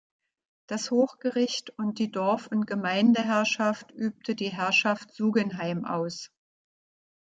Das 0.65 0.89
Hochgericht 0.89 1.77
und 1.77 1.99
die 1.99 2.09
Dorf- 2.09 2.47
und 2.47 2.65
Gemeindeherrschaft 2.65 3.91
übte 3.91 4.33
die 4.33 4.49
Herrschaft 4.49 5.13
Sugenheim 5.13 5.85
aus. 5.85 6.31